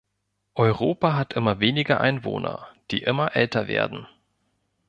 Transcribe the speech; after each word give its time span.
Europa 0.55 1.13
hat 1.15 1.33
immer 1.33 1.59
weniger 1.59 2.01
Einwohner, 2.01 2.69
die 2.89 3.03
immer 3.03 3.35
älter 3.35 3.67
werden. 3.67 4.07